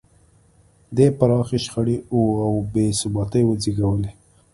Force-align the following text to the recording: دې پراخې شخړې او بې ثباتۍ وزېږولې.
دې 0.95 1.07
پراخې 1.17 1.57
شخړې 1.65 1.97
او 2.17 2.53
بې 2.73 2.85
ثباتۍ 2.99 3.43
وزېږولې. 3.45 4.11